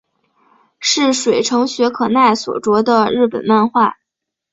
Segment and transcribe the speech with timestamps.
[0.79, 3.99] 是水城雪可奈所着的日本漫画。